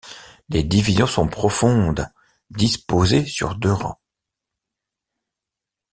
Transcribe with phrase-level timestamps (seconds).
[0.49, 2.07] Les divisions sont profondes,
[2.49, 3.99] disposées sur deux rangs.